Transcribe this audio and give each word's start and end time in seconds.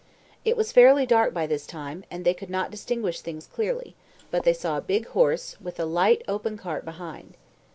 It 0.43 0.57
was 0.57 0.71
fairly 0.71 1.05
dark 1.05 1.31
by 1.31 1.45
this 1.45 1.67
time, 1.67 2.03
and 2.09 2.25
they 2.25 2.33
could 2.33 2.49
not 2.49 2.71
distinguish 2.71 3.21
things 3.21 3.45
clearly, 3.45 3.95
but 4.31 4.41
they 4.45 4.53
saw 4.53 4.77
a 4.77 4.81
big 4.81 5.05
horse, 5.09 5.61
with 5.61 5.79
a 5.79 5.85
light, 5.85 6.23
open 6.27 6.57
cart 6.57 6.83
behind. 6.85 7.35